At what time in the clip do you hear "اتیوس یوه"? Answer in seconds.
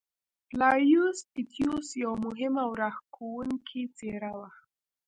1.37-2.15